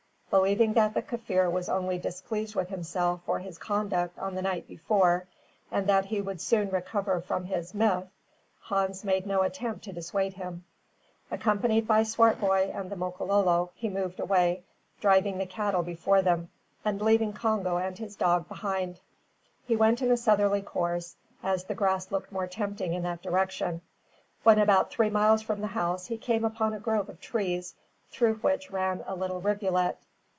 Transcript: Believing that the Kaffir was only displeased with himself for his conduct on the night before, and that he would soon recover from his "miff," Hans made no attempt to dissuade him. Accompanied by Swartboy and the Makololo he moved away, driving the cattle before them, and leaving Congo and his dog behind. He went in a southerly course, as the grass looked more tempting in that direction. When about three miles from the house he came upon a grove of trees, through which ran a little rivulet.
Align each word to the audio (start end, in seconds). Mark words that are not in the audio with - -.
Believing 0.31 0.71
that 0.75 0.93
the 0.93 1.01
Kaffir 1.01 1.51
was 1.51 1.67
only 1.67 1.97
displeased 1.97 2.55
with 2.55 2.69
himself 2.69 3.19
for 3.25 3.39
his 3.39 3.57
conduct 3.57 4.17
on 4.17 4.33
the 4.33 4.41
night 4.41 4.65
before, 4.65 5.27
and 5.69 5.87
that 5.87 6.05
he 6.05 6.21
would 6.21 6.39
soon 6.39 6.69
recover 6.69 7.19
from 7.19 7.43
his 7.43 7.73
"miff," 7.73 8.05
Hans 8.61 9.03
made 9.03 9.27
no 9.27 9.41
attempt 9.41 9.83
to 9.83 9.91
dissuade 9.91 10.35
him. 10.35 10.63
Accompanied 11.29 11.85
by 11.85 12.03
Swartboy 12.03 12.69
and 12.73 12.89
the 12.89 12.95
Makololo 12.95 13.71
he 13.75 13.89
moved 13.89 14.21
away, 14.21 14.63
driving 15.01 15.37
the 15.37 15.45
cattle 15.45 15.83
before 15.83 16.21
them, 16.21 16.49
and 16.85 17.01
leaving 17.01 17.33
Congo 17.33 17.75
and 17.77 17.97
his 17.97 18.15
dog 18.15 18.47
behind. 18.47 19.01
He 19.67 19.75
went 19.75 20.01
in 20.01 20.11
a 20.11 20.15
southerly 20.15 20.61
course, 20.61 21.17
as 21.43 21.65
the 21.65 21.75
grass 21.75 22.09
looked 22.09 22.31
more 22.31 22.47
tempting 22.47 22.93
in 22.93 23.03
that 23.03 23.21
direction. 23.21 23.81
When 24.43 24.59
about 24.59 24.91
three 24.91 25.09
miles 25.09 25.41
from 25.41 25.59
the 25.59 25.67
house 25.67 26.05
he 26.05 26.17
came 26.17 26.45
upon 26.45 26.73
a 26.73 26.79
grove 26.79 27.09
of 27.09 27.19
trees, 27.19 27.75
through 28.11 28.35
which 28.35 28.71
ran 28.71 29.03
a 29.05 29.13
little 29.13 29.41
rivulet. 29.41 29.97